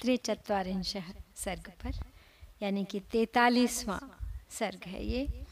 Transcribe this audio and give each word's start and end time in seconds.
त्रिचत्वारिंश 0.00 0.96
सर्ग 1.36 1.70
पर, 1.82 1.92
यानी 2.62 2.84
कि 2.84 3.00
तैतालीसवां 3.00 3.98
सर्ग 4.50 4.86
है 4.86 5.04
ये। 5.04 5.44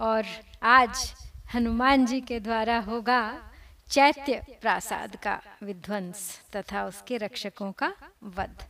और 0.00 0.24
आज 0.62 1.12
हनुमान 1.54 2.06
जी 2.06 2.20
के 2.20 2.40
द्वारा 2.40 2.78
होगा 2.78 3.20
चैत्य 3.90 4.40
प्रासाद 4.60 5.16
का 5.16 5.40
विध्वंस 5.62 6.40
तथा 6.56 6.84
उसके 6.84 7.16
रक्षकों 7.16 7.72
का 7.72 7.92
वध। 8.22 8.64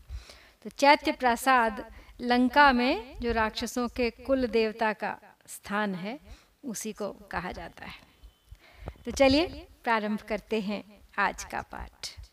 तो 0.65 0.71
चैत्य 0.71 1.13
प्रासाद 1.13 1.85
लंका 2.21 2.73
में 2.73 3.21
जो 3.21 3.33
राक्षसों 3.33 3.89
के 3.89 4.11
कुल 4.11 4.47
देवता 4.47 4.93
का 4.93 5.17
स्थान 5.47 5.95
है, 5.95 6.19
उसी 6.65 6.93
को 6.93 7.11
कहा 7.31 7.53
जाता 7.53 7.85
है। 7.85 8.05
तो 9.05 9.11
चलिए 9.11 9.67
प्रारंभ 9.85 10.21
करते 10.21 10.61
हैं 10.61 10.83
आज 11.19 11.45
का 11.45 11.61
पाठ। 11.63 12.26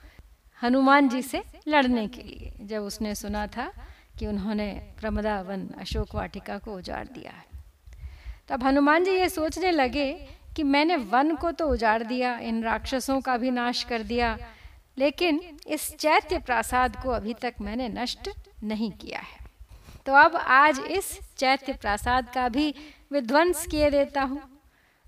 हनुमान 0.62 1.08
जी 1.08 1.22
से 1.22 1.42
लड़ने 1.68 2.06
के 2.08 2.22
लिए। 2.22 2.52
जब 2.62 2.82
उसने 2.82 3.14
सुना 3.14 3.46
था 3.46 3.70
कि 4.18 4.26
उन्होंने 4.26 4.68
प्रमदा 5.00 5.40
वन 5.40 5.68
अशोक 5.80 6.14
वाटिका 6.14 6.58
को 6.58 6.76
उजाड़ 6.76 7.06
दिया 7.08 7.30
है, 7.30 7.44
तब 8.48 8.64
हनुमान 8.64 9.04
जी 9.04 9.10
ये 9.10 9.28
सोचने 9.28 9.70
लगे 9.70 10.12
कि 10.56 10.62
मैंने 10.64 10.96
वन 10.96 11.34
को 11.36 11.50
तो 11.52 11.68
उजाड़ 11.68 12.02
दिया, 12.02 12.38
इन 12.38 12.62
राक्षसों 12.64 13.20
का 13.20 13.36
भी 13.36 13.50
नाश 13.52 13.84
कर 13.84 14.02
दिया, 14.04 14.36
लेकिन 14.98 15.40
इस 15.66 15.94
चैत्य 15.96 16.38
प्रासाद 16.40 16.96
को 17.02 17.10
अभी 17.10 17.34
तक 17.34 17.54
मैंने 17.60 17.88
नष्ट 17.90 18.30
नहीं 18.64 18.90
किया 18.92 19.20
है। 19.20 19.40
तो 20.06 20.12
अब 20.12 20.36
आज 20.36 20.78
इस 20.90 21.18
चैत्य 21.38 21.72
प्रासाद 21.72 22.28
का 22.34 22.48
भी 22.48 22.74
विध्वंस 23.12 23.66
किए 23.66 23.90
देता 23.90 24.22
हूँ। 24.22 24.40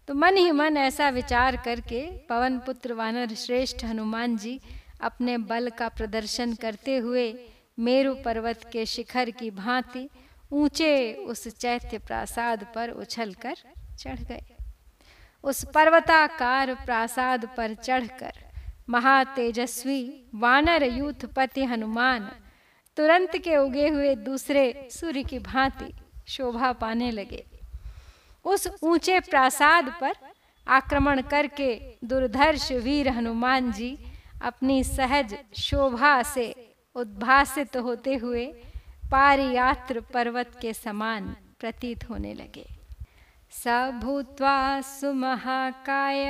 तो 0.09 0.15
मन 0.15 0.37
ही 0.37 0.51
मन 0.51 0.77
ऐसा 0.77 1.09
विचार 1.09 1.57
करके 1.57 2.01
पवन 2.29 2.59
पुत्र 2.59 2.93
वानर 2.93 3.35
श्रेष्ठ 3.35 3.85
हनुमान 3.85 4.37
जी 4.37 4.61
अपने 5.01 5.37
बल 5.39 5.71
का 5.71 5.89
प्रदर्शन 5.89 6.55
करते 6.55 6.97
हुए 6.97 7.27
मेरु 7.79 8.15
पर्वत 8.15 8.61
के 8.73 8.85
शिखर 8.87 9.31
की 9.31 9.51
भांति 9.51 10.09
ऊँचे 10.53 11.13
उस 11.27 11.47
चैत्य 11.49 11.99
प्रासाद 11.99 12.67
पर 12.75 12.91
उछलकर 12.91 13.55
चढ़ 13.99 14.21
गए। 14.21 14.45
उस 15.45 15.65
पर्वताकार 15.65 16.75
प्रासाद 16.75 17.49
पर 17.57 17.75
चढ़कर 17.75 18.33
महातेजस्वी 18.89 20.01
वानर 20.35 20.83
यूथपति 20.85 21.65
हनुमान 21.65 22.31
तुरंत 22.97 23.37
के 23.37 23.57
उगे 23.57 23.89
हुए 23.89 24.15
दूसरे 24.15 24.89
सूर्य 24.91 25.23
की 25.23 25.39
भांति 25.39 25.93
शोभा 26.29 26.73
पाने 26.73 27.11
लगे। 27.11 27.45
उस 28.45 28.69
ऊँचे 28.83 29.21
प्रासाद 29.21 29.89
पर 30.01 30.13
आक्रमण 30.67 31.21
करके 31.23 31.75
दुर्धर्ष 32.05 32.71
वीर 32.73 33.09
हनुमान 33.09 33.73
जी 33.73 33.97
अपनी 34.43 34.85
सहज 34.85 35.37
शोभा 35.59 36.23
से 36.23 36.47
उद्भासित 36.97 37.77
होते 37.77 38.15
हुए 38.15 38.47
पारियात्र 39.11 40.01
पर्वत 40.15 40.51
के 40.61 40.73
समान 40.75 41.37
प्रतीत 41.61 42.09
होने 42.11 42.35
लगे। 42.35 42.67
स 43.53 43.67
भूत्वा 44.03 44.81
सुमहाकाय 44.81 46.25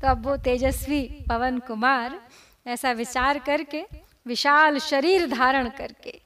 तो 0.00 0.08
अब 0.08 0.26
वो 0.26 0.36
तेजस्वी 0.36 1.24
पवन 1.28 1.58
कुमार 1.58 2.28
ऐसा 2.66 2.92
विचार 2.92 3.38
करके, 3.38 3.86
विशाल 4.26 4.78
शरीर 4.78 5.26
धारण 5.26 5.68
करके, 5.68 6.22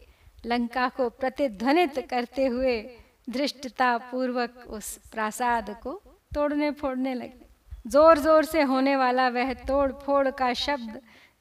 लंका 0.47 0.89
को 0.89 1.09
प्रतिध्वनित 1.09 2.07
करते 2.11 2.47
हुए 2.47 2.91
धृष्टता 3.31 3.99
पूर्वक 3.99 4.65
उस 4.67 4.97
प्रासाद 4.97 5.81
को 5.83 6.03
तोड़ने 6.35 6.71
फोड़ने 6.71 7.15
लगे। 7.15 7.52
ज़ोर 7.85 8.19
ज़ोर 8.19 8.45
से 8.45 8.63
होने 8.63 8.97
वाला 8.97 9.29
वह 9.29 9.53
तोड़ 9.65 9.91
फोड़ 10.05 10.31
का 10.31 10.53
शब्द 10.55 11.01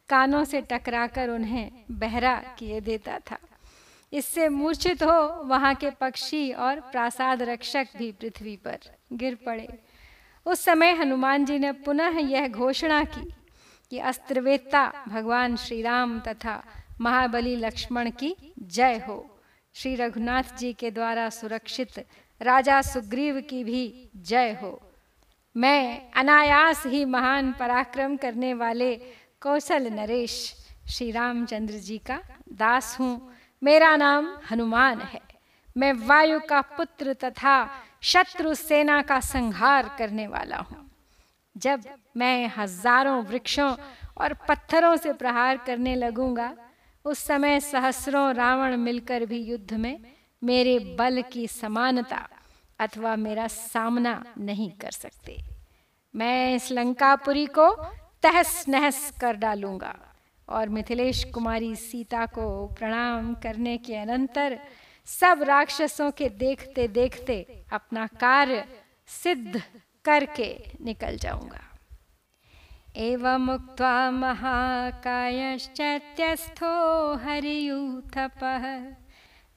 कानों 0.10 0.44
से 0.44 0.62
टकराकर 0.62 1.30
उन्हें 1.30 1.72
बहरा 1.92 2.36
किए 2.60 2.80
देता 2.82 3.20
था। 3.32 3.38
इससे 4.14 4.48
मूर्छित 4.50 5.04
हो 5.04 5.20
वहाँ 5.48 5.74
के 5.76 5.90
पक्षी 5.92 6.52
और 6.54 6.80
प्रासाद 6.92 7.42
रक्षक 7.42 7.88
भी 7.98 8.12
पृथ्वी 8.12 8.56
पर 8.58 8.80
गिर 9.14 9.38
पड़े। 9.46 9.68
उस 10.46 10.66
समय 10.66 10.94
हनुमान 10.94 11.46
जी 11.46 11.60
ने 11.60 11.72
पुनः 11.86 12.20
यह 12.20 12.48
घोषणा 12.48 13.04
की 13.06 13.28
कि 13.92 14.00
अस्त्रवेत्ता 14.00 14.86
भगवान 15.08 15.56
श्री 15.56 15.82
राम 15.82 16.20
तथा 16.20 16.62
महाबली 17.02 17.56
लक्ष्मण 17.56 18.10
की 18.10 18.36
जय 18.60 19.04
हो। 19.08 19.26
श्री 19.76 19.96
रघुनाथ 19.96 20.58
जी 20.60 20.74
के 20.74 20.92
द्वारा 20.92 21.30
सुरक्षित 21.30 22.06
राजा 22.42 22.82
सुग्रीव 22.82 23.40
की 23.50 23.64
भी 23.64 24.10
जय 24.18 24.58
हो। 24.62 24.80
मैं 25.56 26.12
अनायास 26.12 26.86
ही 26.86 27.06
महान 27.06 27.52
पराक्रम 27.52 28.16
करने 28.18 28.54
वाले 28.54 28.96
कौशल 29.42 29.88
नरेश 29.88 30.34
श्री 30.90 31.10
रामचंद्र 31.12 31.74
जी 31.74 31.98
का 31.98 32.20
दास 32.54 32.96
हूँ। 33.00 33.32
मेरा 33.62 33.96
नाम 33.96 34.30
हनुमान 34.52 35.02
है। 35.02 35.22
मैं 35.78 35.94
वायु 36.08 36.40
का 36.40 36.62
पुत्र 36.62 37.14
तथा 37.14 37.70
शत्रु 38.02 38.54
सेना 38.54 39.02
का 39.02 39.20
संहार 39.20 39.96
करने 39.98 40.28
वाला 40.28 40.58
हूँ। 40.58 40.90
जब 41.58 41.84
मैं 42.18 42.52
हज़ारों 42.58 43.24
वृक्षों 43.24 43.76
और 44.18 44.34
पत्थरों 44.50 44.96
से 44.98 45.14
प्रहार 45.14 45.58
करने 45.58 45.96
लगूँगा, 45.96 46.54
उस 47.06 47.20
समय 47.20 47.60
सहस्रों 47.60 48.34
रावण 48.34 48.78
मिलकर 48.78 49.26
भी 49.26 49.42
युद्ध 49.42 49.74
में 49.74 50.00
मेरे 50.42 50.80
बल 51.00 51.22
की 51.22 51.48
समानता 51.48 52.28
अथवा 52.82 53.16
मेरा 53.16 53.48
सामना 53.48 54.14
नहीं 54.38 54.70
कर 54.82 54.92
सकते। 54.92 55.38
मैं 56.14 56.56
इस 56.56 56.72
लंकापुरी 56.72 57.46
को 57.48 57.68
तहस 58.24 58.66
नहस 58.68 59.00
कर 59.22 59.36
डालूँगा 59.38 59.96
और 60.48 60.70
मिथिलेश 60.70 61.24
कुमारी 61.34 61.76
सीता 61.76 62.26
को 62.26 62.46
प्रणाम 62.80 63.34
करने 63.44 63.76
के 63.78 63.96
अनंतर 63.96 64.60
सब 65.08 65.44
राक्षसों 65.44 66.10
के 66.12 66.30
देखते 66.30 66.88
देखते 66.90 67.36
अपना 67.74 68.08
कार्य 68.22 68.58
सिद्ध 69.10 69.62
करके 70.06 70.50
निकल 70.82 71.18
जाऊँगा। 71.18 71.64
एवं 72.98 73.44
उक्त्वा 73.50 74.12
महाकायश्चैत्यस्थो 74.12 75.54
हरियूथपः 77.26 78.64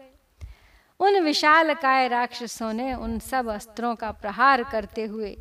उन 0.99 1.19
विशाल 1.19 1.73
काय 1.73 2.07
राक्षसों 2.07 2.71
ने 2.73 2.93
उन 2.93 3.17
सब 3.19 3.47
अस्त्रों 3.47 3.95
का 3.95 4.11
प्रहार 4.11 4.63
करते 4.63 5.05
हुए 5.05 5.35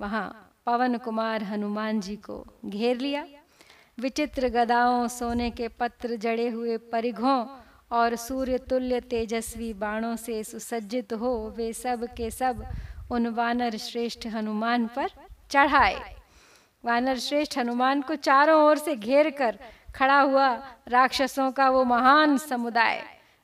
वहाँ 0.00 0.24
पवन 0.66 0.96
कुमार 0.98 1.42
हनुमान 1.42 2.00
जी 2.00 2.16
को 2.16 2.44
घेर 2.64 2.98
लिया। 2.98 3.24
विचित्र 3.98 4.48
गदाओं, 4.48 5.06
सोने 5.08 5.50
के 5.50 5.68
पत्र 5.70 6.16
जड़े 6.16 6.48
हुए 6.48 6.76
परिघों 6.92 7.46
और 7.90 8.14
सूर्य 8.16 8.58
तुल्य 8.58 9.00
तेजस्वी 9.00 9.72
बाणों 9.74 10.14
से 10.16 10.42
सुसज्जित 10.44 11.12
हो 11.12 11.32
वे 11.56 11.72
सब 11.72 12.06
के 12.16 12.30
सब 12.30 12.64
उन 13.10 13.26
वानर 13.28 13.76
श्रेष्ठ 13.76 14.26
हनुमान 14.26 14.86
पर 14.86 15.10
चढ़ाए। 15.50 16.14
वानर 16.84 17.18
श्रेष्ठ 17.18 17.58
हनुमान 17.58 18.00
को 18.02 18.14
चारों 18.16 18.62
ओर 18.62 18.78
से 18.78 18.96
घेर 18.96 19.30
कर 19.30 19.58
खड़ा 19.94 20.20
हुआ 20.20 20.48
राक्षसों 20.88 21.50
का 21.52 21.68
वो 21.70 21.84
महान 21.84 22.36
समुदाय, 22.38 23.02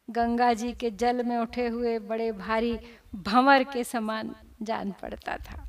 गंगा 0.09 0.53
जी 0.53 0.73
के 0.73 0.91
जल 0.91 1.23
में 1.23 1.37
उठे 1.37 1.67
हुए 1.69 1.99
बड़े 1.99 2.31
भारी 2.33 2.79
भंवर 3.15 3.65
के 3.65 3.85
समान 3.85 4.35
जान 4.63 4.93
पड़ता 5.03 5.37
था। 5.37 5.65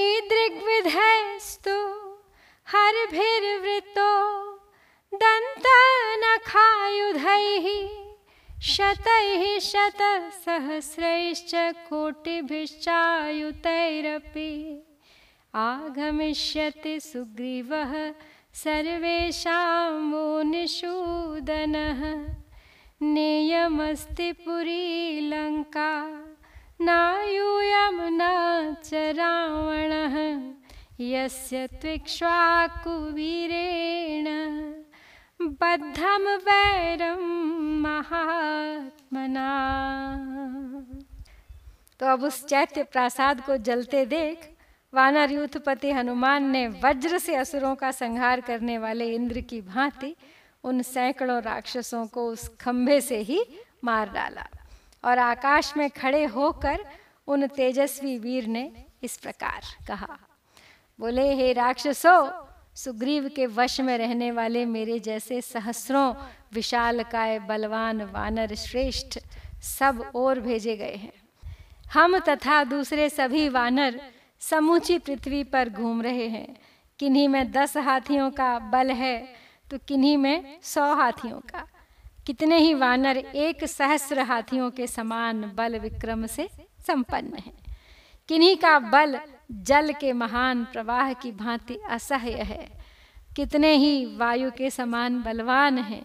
ईदृग्विधैस्तु 0.02 1.76
हरभिर्वृतो 2.74 4.12
दन्तनखायुधैः 5.24 6.06
शतैः 8.74 9.42
शतसहस्रैश्च 9.70 11.52
कोटिभिश्चायुतैरपि। 11.88 12.92
आगमिष्यति 15.54 17.00
सुग्रीवः 17.00 18.12
सर्वेषां 18.54 20.10
वो 20.10 20.42
निषूदनः 20.42 22.26
नेयमस्ति 23.02 24.32
पुरी 24.32 25.20
लङ्का, 25.20 26.08
नायूयं 26.80 27.92
न 27.92 28.76
च 28.84 28.94
रावणः। 28.94 30.42
यस्य 31.00 31.66
त्विक्ष्वाकुवीरेण 31.66 34.26
बद्धं 35.40 36.36
वैरं 36.36 37.20
महात्मना। 37.82 39.50
तो 42.00 42.06
अब 42.06 42.22
उस 42.22 42.46
चैत्य 42.46 42.82
प्रासाद 42.82 43.40
को 43.40 43.56
जलते 43.56 44.06
देख 44.06 44.51
वानर 44.94 45.30
यूथपति 45.30 45.90
हनुमान 45.90 46.50
ने 46.50 46.66
वज्र 46.68 47.18
से 47.18 47.34
असुरों 47.34 47.74
का 47.74 47.90
संहार 47.90 48.40
करने 48.40 48.78
वाले 48.78 49.08
इंद्र 49.14 49.40
की 49.40 49.60
भांति 49.60 50.14
उन 50.64 50.82
सैकड़ों 50.82 51.42
राक्षसों 51.42 52.06
को 52.06 52.26
उस 52.28 52.48
खंभे 52.60 53.00
से 53.00 53.18
ही 53.18 53.44
मार 53.84 54.10
डाला 54.10 54.46
और 55.04 55.18
आकाश 55.18 55.76
में 55.76 55.90
खड़े 55.90 56.24
होकर 56.24 56.84
उन 57.26 57.46
तेजस्वी 57.46 58.18
वीर 58.18 58.46
ने 58.46 58.70
इस 59.02 59.16
प्रकार 59.16 59.60
कहा, 59.88 60.18
बोले, 60.98 61.34
हे 61.34 61.52
राक्षसों, 61.52 62.30
सुग्रीव 62.74 63.30
के 63.36 63.46
वश 63.46 63.80
में 63.80 63.98
रहने 63.98 64.30
वाले 64.30 64.64
मेरे 64.66 64.98
जैसे 64.98 65.40
सहस्रों 65.40 66.14
विशाल 66.52 67.02
काय 67.02 67.38
बलवान 67.38 68.02
वानर 68.02 68.54
श्रेष्ठ 68.54 69.18
सब 69.62 70.10
और 70.14 70.40
भेजे 70.40 70.76
गए 70.76 70.94
हैं। 70.94 71.12
हम 71.92 72.18
तथा 72.18 72.64
दूसरे 72.64 73.08
सभी 73.10 73.48
वानर 73.48 74.00
समूची 74.42 74.98
पृथ्वी 74.98 75.42
पर 75.44 75.68
घूम 75.68 76.02
रहे 76.02 76.28
हैं। 76.28 76.46
किन्हीं 77.00 77.28
में 77.28 77.50
दस 77.52 77.76
हाथियों 77.76 78.30
का 78.30 78.58
बल 78.72 78.90
है 78.90 79.18
तो 79.70 79.78
किन्हीं 79.78 80.16
में 80.16 80.58
सौ 80.62 80.94
हाथियों 80.94 81.40
का। 81.50 81.66
कितने 82.26 82.58
ही 82.58 82.74
वानर 82.74 83.16
एक 83.16 83.64
सहस्र 83.64 84.20
हाथियों 84.20 84.70
के 84.70 84.86
समान 84.86 85.42
बल 85.56 85.78
विक्रम 85.78 86.26
से 86.26 86.48
संपन्न 86.86 87.36
हैं। 87.36 87.54
किन्हीं 88.28 88.56
का 88.56 88.78
बल 88.78 89.18
जल 89.62 89.92
के 89.92 90.12
महान 90.12 90.64
प्रवाह 90.64 91.12
की 91.12 91.32
भांति 91.32 91.78
असह्य 91.90 92.42
है। 92.42 92.68
कितने 93.36 93.74
ही 93.74 94.04
वायु 94.16 94.50
के 94.50 94.70
समान 94.70 95.22
बलवान 95.22 95.78
हैं, 95.78 96.04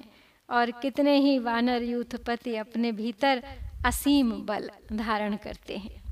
और 0.49 0.71
कितने 0.71 1.17
ही 1.17 1.37
वानर 1.39 1.83
यूथपति 1.83 2.55
अपने 2.55 2.91
भीतर 2.91 3.43
असीम 3.85 4.31
बल 4.45 4.69
धारण 4.93 5.35
करते 5.35 5.77
हैं। 5.77 6.06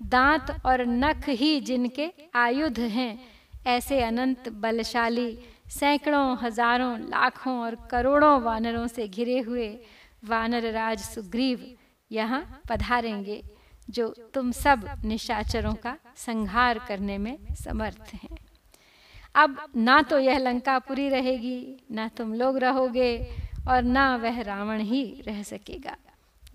दांत 0.00 0.50
और 0.66 0.84
नख 0.86 1.28
ही 1.30 1.60
जिनके 1.60 2.10
आयुध 2.36 2.78
हैं, 2.78 3.18
ऐसे 3.66 4.00
अनंत 4.02 4.48
बलशाली 4.48 5.38
सैकड़ों, 5.70 6.36
हज़ारों, 6.42 6.98
लाखों 7.00 7.58
और 7.58 7.74
करोड़ों 7.90 8.40
वानरों 8.42 8.86
से 8.86 9.08
घिरे 9.08 9.38
हुए 9.40 9.68
वानर 10.24 10.70
राज 10.72 11.00
सुग्रीव 11.00 11.66
यहाँ 12.10 12.62
पधारेंगे, 12.68 13.42
जो 13.88 14.08
तुम 14.34 14.50
सब 14.52 14.88
निशाचरों 15.04 15.74
का 15.74 15.96
संहार 16.16 16.78
करने 16.78 17.18
में 17.18 17.36
समर्थ 17.54 18.14
हैं। 18.14 18.36
अब 19.34 19.58
ना 19.76 20.00
तो 20.02 20.18
यह 20.18 20.38
लंकापुरी 20.38 21.08
रहेगी, 21.08 21.76
ना 21.90 22.08
तुम 22.08 22.32
लोग 22.34 22.58
रहोगे 22.58 23.16
और 23.68 23.82
ना 23.82 24.14
वह 24.16 24.40
रावण 24.42 24.80
ही 24.80 25.02
रह 25.26 25.42
सकेगा, 25.42 25.96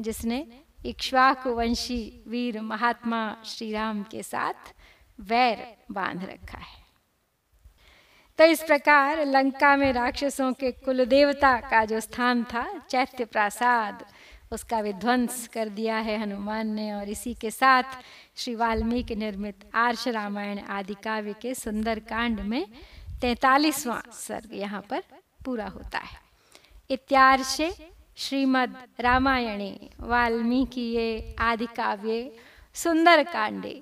जिसने 0.02 0.46
इक्ष्वाकुवंशी 0.86 2.24
वीर 2.28 2.60
महात्मा 2.62 3.22
श्री 3.46 3.72
राम 3.74 4.04
के 4.04 4.24
साथ 4.24 4.74
वैर 5.20 5.66
बाँध 5.92 6.24
रखा 6.24 6.58
है। 6.58 6.82
तो 8.40 8.44
इस 8.44 8.62
प्रकार 8.64 9.26
लंका 9.26 9.76
में 9.76 9.92
राक्षसों 9.94 10.52
के 10.54 10.72
कुल 10.72 11.06
देवता 11.06 11.56
का 11.62 11.84
जो 11.86 12.00
स्थान 12.00 12.44
था, 12.44 12.66
चैत्य 12.90 13.26
प्रासाद, 13.26 14.06
उसका 14.52 14.80
विध्वंस 14.80 15.48
कर 15.48 15.70
दिया 15.70 15.98
है 15.98 16.18
हनुमान 16.22 16.68
ने 16.68 16.92
और 16.94 17.10
इसी 17.10 17.34
के 17.34 17.52
साथ 17.52 17.84
श्री 18.36 18.56
वाल्मीकि 18.56 19.16
निर्मित 19.16 19.70
आर्ष 19.76 20.08
रामायण 20.08 20.60
आदि 20.60 20.94
काव्य 20.94 21.36
के 21.42 21.54
सुंदर 21.54 22.00
कांड 22.00 22.40
में 22.40 22.66
तैतालीसवां 23.22 24.00
सर्ग 24.12 24.54
यहाँ 24.54 24.82
पर 24.82 25.04
पूरा 25.46 25.68
होता 25.68 26.00
है। 26.00 26.18
इत्यार्षे 26.90 27.70
श्रीमद् 28.18 29.02
रामायणे 29.02 29.90
वाल्मीकिये 30.00 31.36
आदिकाव्ये 31.40 32.20
सुन्दरकाण्डे 32.84 33.74